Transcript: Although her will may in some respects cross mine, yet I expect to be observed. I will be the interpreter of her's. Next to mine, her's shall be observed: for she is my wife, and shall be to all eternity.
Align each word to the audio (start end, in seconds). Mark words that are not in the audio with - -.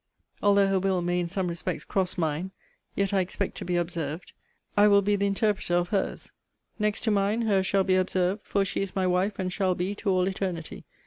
Although 0.41 0.65
her 0.67 0.79
will 0.79 1.03
may 1.03 1.19
in 1.19 1.27
some 1.27 1.47
respects 1.47 1.85
cross 1.85 2.17
mine, 2.17 2.49
yet 2.95 3.13
I 3.13 3.19
expect 3.19 3.55
to 3.57 3.65
be 3.65 3.75
observed. 3.75 4.33
I 4.75 4.87
will 4.87 5.03
be 5.03 5.15
the 5.15 5.27
interpreter 5.27 5.75
of 5.75 5.89
her's. 5.89 6.31
Next 6.79 7.01
to 7.01 7.11
mine, 7.11 7.43
her's 7.43 7.67
shall 7.67 7.83
be 7.83 7.95
observed: 7.97 8.41
for 8.43 8.65
she 8.65 8.81
is 8.81 8.95
my 8.95 9.05
wife, 9.05 9.37
and 9.37 9.53
shall 9.53 9.75
be 9.75 9.93
to 9.93 10.09
all 10.09 10.27
eternity. 10.27 10.85